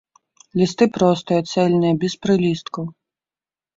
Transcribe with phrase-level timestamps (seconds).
[0.61, 2.83] Лісты простыя, цэльныя, без прылісткаў.